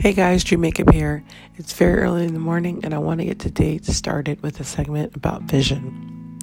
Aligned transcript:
Hey 0.00 0.12
guys, 0.12 0.44
Dream 0.44 0.60
Makeup 0.60 0.90
here. 0.92 1.24
It's 1.56 1.72
very 1.72 1.98
early 1.98 2.24
in 2.24 2.32
the 2.32 2.38
morning 2.38 2.84
and 2.84 2.94
I 2.94 2.98
want 2.98 3.18
to 3.18 3.26
get 3.26 3.40
today 3.40 3.78
started 3.78 4.40
with 4.44 4.60
a 4.60 4.64
segment 4.64 5.16
about 5.16 5.42
vision. 5.42 6.38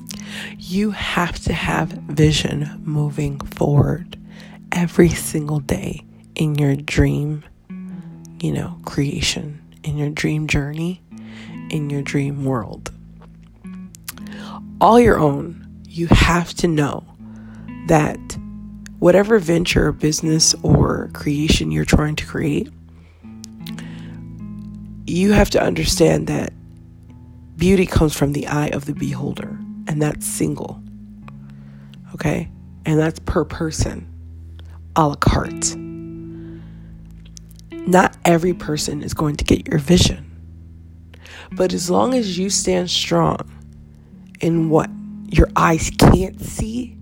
You 0.59 0.91
have 0.91 1.39
to 1.45 1.53
have 1.53 1.91
vision 1.91 2.81
moving 2.83 3.39
forward 3.39 4.19
every 4.73 5.07
single 5.07 5.61
day 5.61 6.03
in 6.35 6.55
your 6.55 6.75
dream, 6.75 7.45
you 8.41 8.51
know, 8.51 8.77
creation, 8.83 9.61
in 9.85 9.97
your 9.97 10.09
dream 10.09 10.47
journey, 10.47 11.01
in 11.69 11.89
your 11.89 12.01
dream 12.01 12.43
world. 12.43 12.91
All 14.81 14.99
your 14.99 15.17
own, 15.17 15.65
you 15.87 16.07
have 16.07 16.53
to 16.55 16.67
know 16.67 17.05
that 17.87 18.19
whatever 18.99 19.39
venture, 19.39 19.93
business, 19.93 20.53
or 20.61 21.09
creation 21.13 21.71
you're 21.71 21.85
trying 21.85 22.17
to 22.17 22.25
create, 22.25 22.67
you 25.07 25.31
have 25.33 25.49
to 25.51 25.61
understand 25.61 26.27
that 26.27 26.51
beauty 27.57 27.85
comes 27.85 28.15
from 28.15 28.33
the 28.33 28.47
eye 28.47 28.69
of 28.69 28.85
the 28.85 28.93
beholder, 28.93 29.59
and 29.87 30.01
that's 30.01 30.25
single. 30.25 30.81
Okay? 32.13 32.49
And 32.85 32.99
that's 32.99 33.19
per 33.19 33.45
person, 33.45 34.07
a 34.95 35.07
la 35.07 35.15
carte. 35.15 35.75
Not 37.87 38.17
every 38.25 38.53
person 38.53 39.03
is 39.03 39.13
going 39.13 39.35
to 39.35 39.43
get 39.43 39.67
your 39.67 39.79
vision. 39.79 40.31
But 41.51 41.73
as 41.73 41.89
long 41.89 42.13
as 42.13 42.37
you 42.37 42.49
stand 42.49 42.89
strong 42.89 43.39
in 44.41 44.69
what 44.69 44.89
your 45.29 45.49
eyes 45.55 45.91
can't 45.97 46.41
see, 46.41 46.97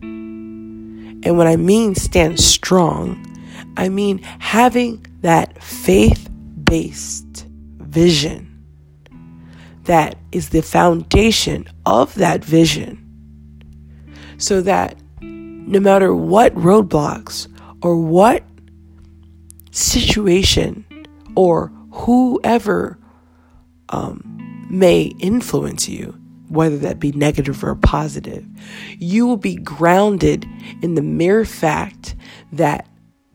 and 0.00 1.36
when 1.36 1.46
I 1.46 1.56
mean 1.56 1.94
stand 1.94 2.38
strong, 2.38 3.24
I 3.76 3.88
mean 3.88 4.18
having 4.38 5.04
that 5.22 5.62
faith 5.62 6.27
based 6.68 7.46
vision 7.78 8.48
that 9.88 10.18
is 10.32 10.50
the 10.50 10.60
foundation 10.60 11.66
of 11.86 12.14
that 12.16 12.44
vision. 12.44 13.04
So 14.36 14.60
that 14.60 14.96
no 15.22 15.80
matter 15.80 16.14
what 16.14 16.54
roadblocks 16.54 17.48
or 17.82 17.96
what 17.96 18.44
situation 19.70 20.84
or 21.34 21.72
whoever 21.90 22.98
um, 23.88 24.66
may 24.70 25.04
influence 25.20 25.88
you, 25.88 26.14
whether 26.48 26.76
that 26.76 27.00
be 27.00 27.12
negative 27.12 27.64
or 27.64 27.74
positive, 27.74 28.46
you 28.98 29.26
will 29.26 29.38
be 29.38 29.56
grounded 29.56 30.46
in 30.82 30.96
the 30.96 31.02
mere 31.02 31.46
fact 31.46 32.14
that 32.52 32.86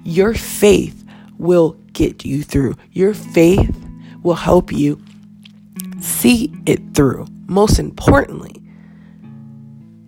your 0.03 0.35
faith 0.35 1.03
will 1.39 1.75
get 1.93 2.25
you 2.25 2.43
through. 2.43 2.75
Your 2.91 3.13
faith 3.13 3.75
will 4.23 4.35
help 4.35 4.71
you 4.71 5.01
see 5.99 6.53
it 6.65 6.93
through. 6.93 7.27
Most 7.47 7.79
importantly, 7.79 8.61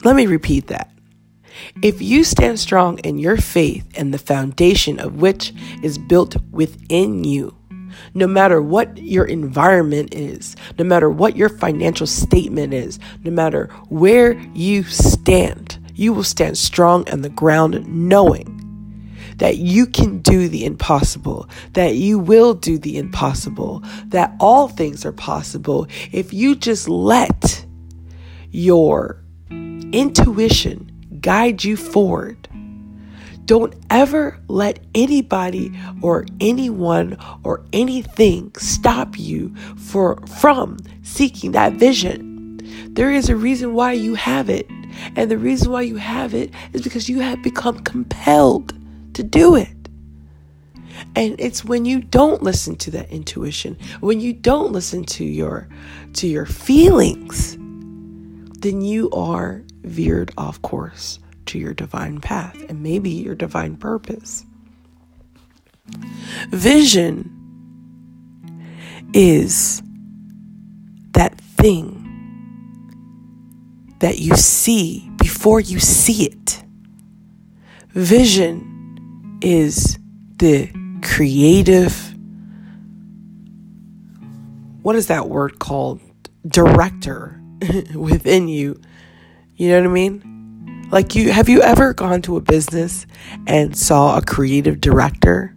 let 0.03 0.16
me 0.16 0.25
repeat 0.25 0.67
that. 0.67 0.92
If 1.81 2.02
you 2.02 2.23
stand 2.23 2.59
strong 2.59 3.00
in 3.00 3.17
your 3.17 3.38
faith 3.38 3.88
and 3.95 4.14
the 4.14 4.17
foundation 4.17 5.00
of 5.00 5.16
which 5.16 5.53
is 5.81 5.97
built 5.97 6.36
within 6.52 7.23
you, 7.23 7.55
no 8.14 8.27
matter 8.27 8.61
what 8.61 8.97
your 8.97 9.25
environment 9.25 10.14
is, 10.14 10.55
no 10.77 10.83
matter 10.83 11.09
what 11.09 11.38
your 11.38 11.49
financial 11.49 12.08
statement 12.08 12.73
is, 12.73 12.99
no 13.23 13.31
matter 13.31 13.67
where 13.89 14.33
you 14.53 14.83
stand, 14.83 15.80
you 15.95 16.14
will 16.14 16.23
stand 16.23 16.58
strong 16.58 17.09
on 17.09 17.22
the 17.22 17.30
ground 17.30 17.88
knowing 17.88 18.55
that 19.38 19.58
you 19.58 19.86
can 19.86 20.19
do 20.19 20.47
the 20.47 20.66
impossible, 20.66 21.50
that 21.73 21.95
you 21.95 22.19
will 22.19 22.53
do 22.53 22.78
the 22.78 22.97
impossible, 22.97 23.83
that 24.08 24.33
all 24.39 24.67
things 24.67 25.05
are 25.05 25.11
possible 25.11 25.87
if 26.11 26.33
you 26.33 26.55
just 26.55 26.87
let 26.89 27.65
your 28.52 29.21
intuition 29.49 30.92
guide 31.20 31.64
you 31.64 31.77
forward. 31.77 32.48
Don't 33.45 33.76
ever 33.92 34.39
let 34.48 34.80
anybody 34.95 35.71
or 36.02 36.26
anyone 36.39 37.17
or 37.43 37.64
anything 37.73 38.52
stop 38.58 39.20
you 39.20 39.55
for 39.77 40.17
from 40.39 40.77
seeking 41.04 41.52
that 41.52 41.73
vision. 41.73 42.59
There 42.93 43.11
is 43.11 43.30
a 43.30 43.36
reason 43.36 43.73
why 43.73 43.92
you 43.92 44.15
have 44.15 44.49
it. 44.49 44.67
And 45.15 45.30
the 45.30 45.38
reason 45.38 45.71
why 45.71 45.82
you 45.82 45.98
have 45.98 46.33
it 46.33 46.52
is 46.73 46.82
because 46.82 47.09
you 47.09 47.20
have 47.20 47.43
become 47.43 47.80
compelled 47.80 48.73
to 49.15 49.23
do 49.23 49.55
it. 49.55 49.70
And 51.15 51.36
it's 51.39 51.65
when 51.65 51.86
you 51.86 52.02
don't 52.02 52.42
listen 52.43 52.76
to 52.77 52.92
that 52.92 53.09
intuition, 53.09 53.77
when 53.99 54.20
you 54.20 54.33
don't 54.33 54.71
listen 54.71 55.03
to 55.05 55.26
your 55.26 55.67
to 56.14 56.27
your 56.27 56.45
feelings, 56.45 57.58
then 58.59 58.81
you 58.81 59.09
are 59.11 59.64
veered 59.83 60.31
off 60.37 60.61
course 60.61 61.20
to 61.48 61.59
your 61.59 61.73
divine 61.73 62.20
path 62.20 62.55
and 62.70 62.81
maybe 62.81 63.09
your 63.09 63.36
divine 63.36 63.76
purpose. 63.76 64.45
Vision 66.49 67.32
is 69.14 69.82
that 71.11 71.39
thing 71.39 72.02
that 73.99 74.20
you 74.20 74.36
see 74.36 75.09
before 75.17 75.59
you 75.59 75.80
see 75.80 76.26
it. 76.26 76.64
Vision 77.89 78.74
is 79.41 79.99
the 80.37 80.71
creative 81.01 82.15
what 84.85 84.95
is 84.95 85.07
that 85.07 85.29
word 85.29 85.57
called? 85.57 85.99
Director 86.47 87.41
within 87.95 88.47
you. 88.47 88.79
You 89.55 89.69
know 89.69 89.79
what 89.79 89.89
i 89.89 89.91
mean? 89.91 90.87
Like 90.91 91.15
you 91.15 91.31
have 91.31 91.49
you 91.49 91.63
ever 91.63 91.91
gone 91.95 92.21
to 92.23 92.37
a 92.37 92.41
business 92.41 93.07
and 93.47 93.75
saw 93.75 94.15
a 94.15 94.21
creative 94.21 94.79
director? 94.79 95.55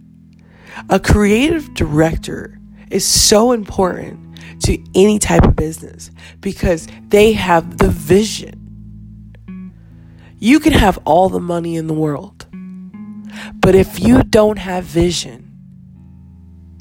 A 0.89 0.99
creative 0.99 1.75
director 1.75 2.59
is 2.89 3.05
so 3.05 3.51
important 3.51 4.39
to 4.63 4.83
any 4.95 5.19
type 5.19 5.43
of 5.43 5.55
business 5.55 6.09
because 6.41 6.87
they 7.09 7.33
have 7.33 7.77
the 7.77 7.89
vision. 7.89 8.55
You 10.39 10.59
can 10.59 10.73
have 10.73 10.97
all 11.05 11.29
the 11.29 11.39
money 11.39 11.75
in 11.75 11.85
the 11.85 11.93
world 11.93 12.38
but 13.53 13.75
if 13.75 13.99
you 13.99 14.23
don't 14.23 14.57
have 14.57 14.83
vision, 14.83 15.49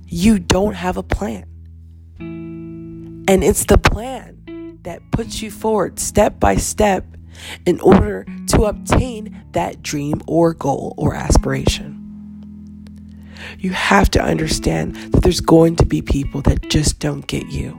you 0.06 0.38
don't 0.38 0.74
have 0.74 0.96
a 0.96 1.02
plan. 1.02 1.44
And 2.18 3.44
it's 3.44 3.66
the 3.66 3.78
plan 3.78 4.78
that 4.82 5.02
puts 5.12 5.42
you 5.42 5.50
forward 5.50 5.98
step 5.98 6.40
by 6.40 6.56
step 6.56 7.04
in 7.66 7.78
order 7.80 8.26
to 8.48 8.64
obtain 8.64 9.44
that 9.52 9.82
dream 9.82 10.22
or 10.26 10.54
goal 10.54 10.94
or 10.96 11.14
aspiration. 11.14 11.94
You 13.58 13.70
have 13.72 14.10
to 14.10 14.22
understand 14.22 14.96
that 14.96 15.22
there's 15.22 15.40
going 15.40 15.76
to 15.76 15.86
be 15.86 16.02
people 16.02 16.42
that 16.42 16.70
just 16.70 16.98
don't 17.00 17.26
get 17.26 17.48
you, 17.48 17.78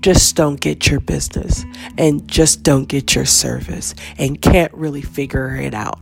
just 0.00 0.34
don't 0.34 0.60
get 0.60 0.88
your 0.88 1.00
business, 1.00 1.64
and 1.98 2.26
just 2.26 2.62
don't 2.62 2.88
get 2.88 3.14
your 3.14 3.26
service 3.26 3.94
and 4.18 4.40
can't 4.40 4.72
really 4.74 5.02
figure 5.02 5.54
it 5.56 5.74
out 5.74 6.00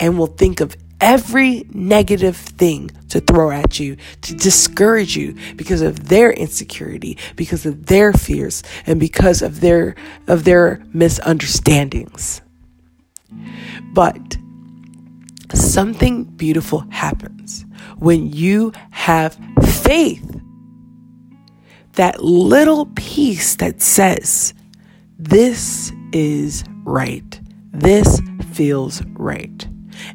and 0.00 0.18
will 0.18 0.26
think 0.26 0.60
of 0.60 0.76
every 1.02 1.66
negative 1.74 2.36
thing 2.36 2.90
to 3.08 3.20
throw 3.20 3.50
at 3.50 3.78
you 3.78 3.96
to 4.22 4.34
discourage 4.34 5.16
you 5.16 5.34
because 5.56 5.82
of 5.82 6.08
their 6.08 6.32
insecurity 6.32 7.18
because 7.36 7.66
of 7.66 7.86
their 7.86 8.12
fears 8.12 8.62
and 8.86 8.98
because 8.98 9.42
of 9.42 9.60
their 9.60 9.94
of 10.28 10.44
their 10.44 10.80
misunderstandings. 10.94 12.40
But 13.92 14.36
something 15.52 16.24
beautiful 16.24 16.86
happens 16.90 17.66
when 17.98 18.32
you 18.32 18.72
have 18.90 19.36
faith. 19.62 20.40
That 21.94 22.24
little 22.24 22.86
piece 22.94 23.56
that 23.56 23.82
says 23.82 24.54
this 25.18 25.92
is 26.12 26.64
right. 26.84 27.40
This 27.72 28.20
feels 28.52 29.02
right 29.14 29.66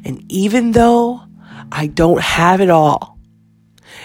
and 0.04 0.24
even 0.30 0.72
though 0.72 1.22
I 1.72 1.86
don't 1.86 2.20
have 2.20 2.60
it 2.60 2.70
all, 2.70 3.18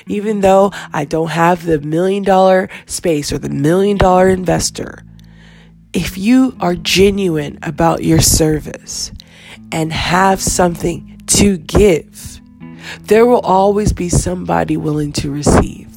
even 0.08 0.42
though 0.42 0.72
I 0.92 1.06
don't 1.06 1.30
have 1.30 1.66
the 1.66 1.80
million 1.80 2.24
dollar 2.24 2.70
space 2.86 3.32
or 3.32 3.38
the 3.38 3.50
million 3.50 3.98
dollar 3.98 4.30
investor, 4.30 5.04
if 5.94 6.18
you 6.18 6.56
are 6.60 6.76
genuine 6.76 7.60
about 7.62 8.04
your 8.04 8.20
service 8.20 9.12
and 9.72 9.94
have 9.94 10.42
something 10.42 11.22
to 11.28 11.58
give, 11.58 12.42
there 13.02 13.26
will 13.26 13.40
always 13.42 13.94
be 13.94 14.10
somebody 14.10 14.76
willing 14.76 15.12
to 15.14 15.32
receive. 15.32 15.90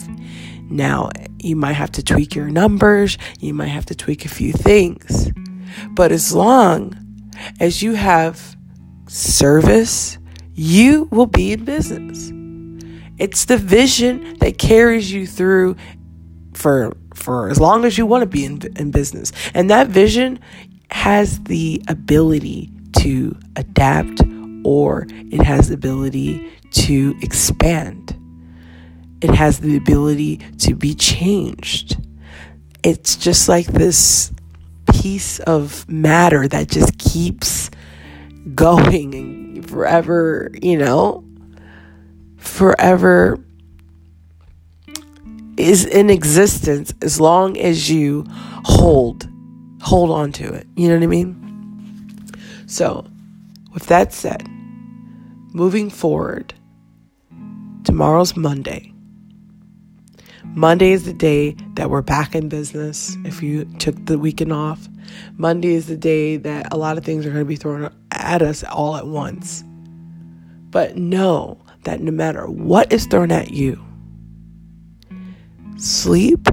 Now, 0.71 1.11
you 1.39 1.57
might 1.57 1.75
have 1.75 1.93
to 1.93 2.03
tweak 2.03 2.35
your 2.35 2.51
numbers, 2.51 3.19
you 3.41 3.55
might 3.55 3.69
have 3.69 3.87
to 3.87 3.95
tweak 3.95 4.25
a 4.25 4.29
few 4.29 4.53
things, 4.53 5.31
but 5.91 6.13
as 6.13 6.35
long 6.35 6.95
as 7.61 7.83
you 7.83 7.95
have 7.95 8.56
service, 9.07 10.19
you 10.55 11.09
will 11.11 11.27
be 11.27 11.53
in 11.53 11.65
business. 11.65 12.33
It's 13.19 13.47
the 13.47 13.57
vision 13.57 14.37
that 14.39 14.59
carries 14.59 15.11
you 15.11 15.27
through 15.27 15.77
for 16.55 16.97
for 17.15 17.49
as 17.49 17.59
long 17.59 17.85
as 17.85 17.97
you 17.97 18.05
want 18.05 18.23
to 18.23 18.27
be 18.27 18.45
in, 18.45 18.61
in 18.77 18.91
business. 18.91 19.33
And 19.55 19.71
that 19.71 19.89
vision 19.89 20.39
has 20.91 21.41
the 21.45 21.83
ability 21.89 22.71
to 23.01 23.37
adapt 23.57 24.23
or 24.65 25.07
it 25.11 25.43
has 25.43 25.69
the 25.69 25.75
ability 25.75 26.51
to 26.73 27.17
expand. 27.23 28.15
It 29.23 29.31
has 29.31 29.61
the 29.61 29.77
ability 29.77 30.39
to 30.59 30.75
be 30.75 30.95
changed. 30.95 31.97
It's 32.83 33.17
just 33.17 33.49
like 33.49 33.67
this 33.67 34.33
piece 34.93 35.41
of 35.41 35.89
matter 35.89 36.47
that 36.49 36.69
just 36.69 36.99
keeps 36.99 37.71
going 38.55 39.15
and 39.15 39.69
forever, 39.69 40.51
you 40.63 40.79
know, 40.79 41.25
forever 42.37 43.39
is 45.57 45.85
in 45.87 46.11
existence 46.11 46.93
as 47.03 47.21
long 47.21 47.57
as 47.59 47.91
you 47.91 48.25
hold 48.65 49.29
hold 49.83 50.11
on 50.11 50.33
to 50.33 50.53
it. 50.53 50.67
You 50.77 50.89
know 50.89 50.95
what 50.95 51.05
I 51.05 51.07
mean? 51.07 52.33
So, 52.67 53.07
with 53.73 53.87
that 53.87 54.13
said, 54.13 54.49
moving 55.53 55.91
forward, 55.91 56.55
tomorrow's 57.85 58.37
Monday. 58.37 58.93
Monday 60.45 60.93
is 60.93 61.05
the 61.05 61.13
day 61.13 61.55
that 61.75 61.91
we're 61.91 62.03
back 62.03 62.35
in 62.35 62.49
business 62.49 63.17
if 63.25 63.43
you 63.43 63.65
took 63.79 64.07
the 64.07 64.19
weekend 64.19 64.53
off. 64.53 64.89
Monday 65.37 65.75
is 65.75 65.87
the 65.87 65.97
day 65.97 66.37
that 66.39 66.73
a 66.73 66.77
lot 66.77 66.99
of 66.99 67.05
things 67.05 67.27
are 67.27 67.31
going 67.31 67.45
to 67.45 67.49
be 67.49 67.57
thrown 67.57 67.93
at 68.27 68.43
us 68.43 68.65
all 68.65 68.97
at 68.97 69.07
once. 69.07 69.65
But 70.71 70.97
know 70.97 71.63
that 71.85 72.01
no 72.01 72.11
matter 72.11 72.47
what 72.47 72.93
is 72.93 73.07
thrown 73.07 73.31
at 73.31 73.53
you, 73.53 73.83
sleep, 75.79 76.49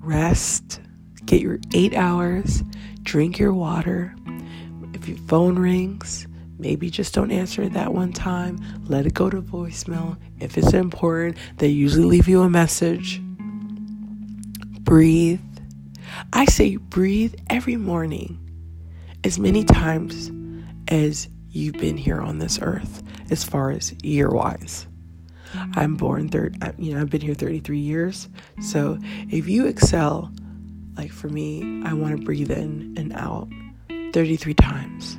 rest, 0.00 0.80
get 1.24 1.40
your 1.40 1.58
eight 1.72 1.94
hours, 1.94 2.62
drink 3.02 3.38
your 3.38 3.54
water. 3.54 4.14
If 4.92 5.08
your 5.08 5.18
phone 5.28 5.58
rings, 5.58 6.26
maybe 6.58 6.90
just 6.90 7.14
don't 7.14 7.30
answer 7.30 7.62
it 7.62 7.72
that 7.72 7.94
one 7.94 8.12
time. 8.12 8.58
Let 8.86 9.06
it 9.06 9.14
go 9.14 9.30
to 9.30 9.40
voicemail. 9.40 10.18
If 10.40 10.58
it's 10.58 10.74
important, 10.74 11.38
they 11.58 11.68
usually 11.68 12.04
leave 12.04 12.28
you 12.28 12.42
a 12.42 12.50
message. 12.50 13.20
Breathe. 14.80 15.40
I 16.32 16.44
say 16.46 16.76
breathe 16.76 17.34
every 17.48 17.76
morning 17.76 18.38
as 19.24 19.38
many 19.38 19.64
times 19.64 20.30
as 20.92 21.26
you've 21.48 21.78
been 21.78 21.96
here 21.96 22.20
on 22.20 22.38
this 22.38 22.58
earth, 22.60 23.02
as 23.30 23.42
far 23.42 23.70
as 23.70 23.94
year 24.04 24.28
wise. 24.28 24.86
I'm 25.74 25.96
born 25.96 26.28
third, 26.28 26.62
you 26.78 26.94
know, 26.94 27.00
I've 27.00 27.08
been 27.08 27.22
here 27.22 27.34
33 27.34 27.78
years. 27.78 28.28
So 28.60 28.98
if 29.30 29.48
you 29.48 29.66
excel, 29.66 30.30
like 30.98 31.10
for 31.10 31.30
me, 31.30 31.82
I 31.84 31.94
want 31.94 32.18
to 32.18 32.22
breathe 32.22 32.50
in 32.50 32.94
and 32.98 33.14
out 33.14 33.48
33 34.12 34.52
times 34.52 35.16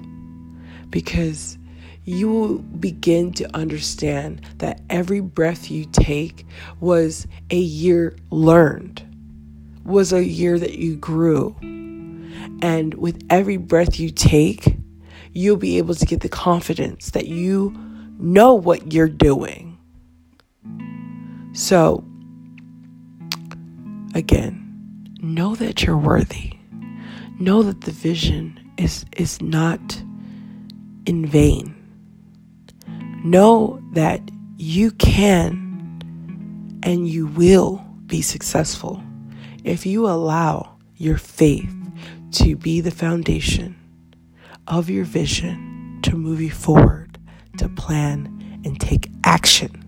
because 0.91 1.57
you 2.03 2.31
will 2.31 2.59
begin 2.59 3.31
to 3.33 3.55
understand 3.55 4.41
that 4.59 4.81
every 4.91 5.21
breath 5.21 5.71
you 5.71 5.85
take 5.91 6.45
was 6.81 7.25
a 7.49 7.57
year 7.57 8.15
learned, 8.29 9.03
was 9.83 10.13
a 10.13 10.23
year 10.23 10.59
that 10.59 10.75
you 10.75 10.97
grew. 10.97 11.55
And 12.61 12.93
with 12.93 13.25
every 13.31 13.57
breath 13.57 13.99
you 13.99 14.11
take, 14.11 14.82
you'll 15.33 15.57
be 15.57 15.77
able 15.77 15.95
to 15.95 16.05
get 16.05 16.21
the 16.21 16.29
confidence 16.29 17.11
that 17.11 17.27
you 17.27 17.75
know 18.17 18.53
what 18.53 18.93
you're 18.93 19.09
doing 19.09 19.73
so, 21.53 22.03
again, 24.15 24.59
know 25.21 25.53
that 25.55 25.83
you're 25.83 25.97
worthy. 25.97 26.57
Know 27.39 27.61
that 27.61 27.81
the 27.81 27.91
vision 27.91 28.59
is, 28.77 29.05
is 29.15 29.39
not 29.39 30.01
in 31.05 31.27
vain. 31.27 31.75
Know 33.23 33.79
that 33.93 34.21
you 34.57 34.91
can 34.91 35.61
and 36.81 37.07
you 37.07 37.27
will 37.27 37.85
be 38.07 38.23
successful 38.23 39.03
if 39.63 39.85
you 39.85 40.07
allow 40.07 40.75
your 40.97 41.17
faith 41.17 41.73
to 42.31 42.55
be 42.55 42.81
the 42.81 42.91
foundation 42.91 43.75
of 44.67 44.89
your 44.89 45.05
vision 45.05 45.99
to 46.03 46.15
move 46.15 46.41
you 46.41 46.51
forward, 46.51 47.17
to 47.57 47.69
plan 47.69 48.61
and 48.65 48.79
take 48.79 49.09
action. 49.23 49.79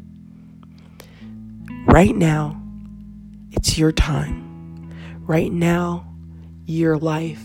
Right 1.88 2.16
now, 2.16 2.62
it's 3.52 3.78
your 3.78 3.92
time. 3.92 4.94
Right 5.22 5.52
now, 5.52 6.06
your 6.66 6.98
life 6.98 7.44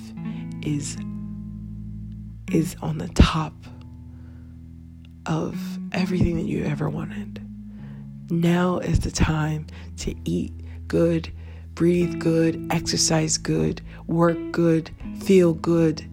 is 0.63 0.97
is 2.51 2.75
on 2.83 2.99
the 2.99 3.09
top 3.09 3.55
of 5.27 5.57
everything 5.93 6.37
that 6.37 6.47
you 6.47 6.65
ever 6.65 6.91
wanted. 6.91 7.41
Now 8.31 8.79
is 8.79 9.01
the 9.01 9.11
time 9.11 9.67
to 9.99 10.15
eat 10.25 10.53
good, 10.89 11.33
breathe 11.75 12.19
good, 12.19 12.67
exercise 12.71 13.39
good, 13.39 13.81
work 14.07 14.39
good, 14.51 14.91
feel 15.21 15.55
good, 15.55 16.10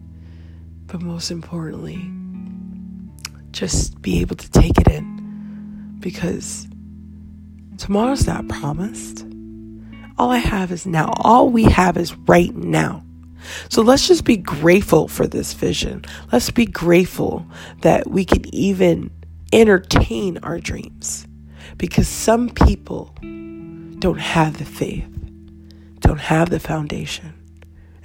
but 0.87 1.01
most 1.01 1.31
importantly, 1.31 2.09
just 3.51 4.01
be 4.01 4.19
able 4.21 4.35
to 4.35 4.49
take 4.51 4.77
it 4.77 4.87
in 4.87 5.97
because 5.99 6.67
Tomorrow's 7.77 8.25
not 8.25 8.47
promised. 8.47 9.25
All 10.17 10.31
I 10.31 10.39
have 10.39 10.71
is 10.71 10.87
now. 10.87 11.13
All 11.17 11.49
we 11.49 11.63
have 11.65 11.95
is 11.95 12.15
right 12.15 12.53
now. 12.55 13.03
So 13.69 13.83
let's 13.83 14.07
just 14.07 14.25
be 14.25 14.35
grateful 14.35 15.07
for 15.07 15.27
this 15.27 15.53
vision. 15.53 16.03
Let's 16.31 16.49
be 16.49 16.65
grateful 16.65 17.45
that 17.81 18.07
we 18.09 18.25
can 18.25 18.53
even 18.53 19.11
entertain 19.53 20.39
our 20.39 20.59
dreams 20.59 21.27
because 21.77 22.07
some 22.07 22.49
people 22.49 23.13
don't 23.99 24.19
have 24.19 24.57
the 24.57 24.65
faith, 24.65 25.07
don't 25.99 26.19
have 26.19 26.49
the 26.49 26.59
foundation. 26.59 27.33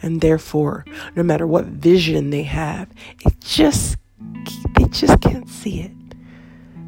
And 0.02 0.20
therefore, 0.20 0.84
no 1.14 1.22
matter 1.22 1.46
what 1.46 1.66
vision 1.66 2.31
they 2.31 2.43
have, 2.43 2.90
it 3.25 3.40
just 3.40 3.96
they 4.75 4.84
just 4.87 5.20
can't 5.20 5.49
see 5.49 5.81
it. 5.81 5.93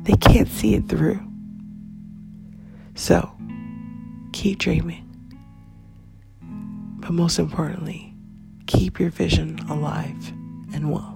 They 0.02 0.14
can't 0.16 0.48
see 0.48 0.74
it 0.74 0.88
through. 0.88 1.20
So, 2.94 3.30
keep 4.32 4.58
dreaming. 4.58 5.00
But 7.00 7.12
most 7.12 7.38
importantly, 7.38 8.14
keep 8.66 8.98
your 8.98 9.10
vision 9.10 9.58
alive 9.68 10.32
and 10.72 10.90
well. 10.90 11.13